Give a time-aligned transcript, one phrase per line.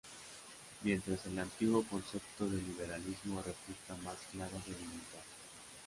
[0.81, 5.21] Mientras el antiguo concepto de liberalismo resulta más claro de limitar.